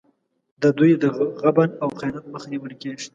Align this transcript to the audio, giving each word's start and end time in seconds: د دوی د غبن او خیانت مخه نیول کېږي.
د 0.61 0.63
دوی 0.77 0.91
د 1.03 1.05
غبن 1.41 1.69
او 1.83 1.89
خیانت 1.99 2.25
مخه 2.33 2.47
نیول 2.51 2.73
کېږي. 2.81 3.07